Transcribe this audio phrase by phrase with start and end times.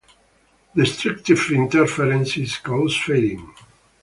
[0.73, 3.53] Destructive interference causes fading.